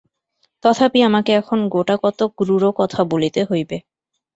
[0.63, 3.77] তথাপি আমাকে এখন গোটাকতক রূঢ় কথা বলিতে হইবে।